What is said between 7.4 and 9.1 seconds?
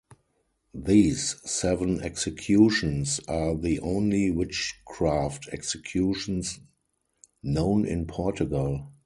known in Portugal.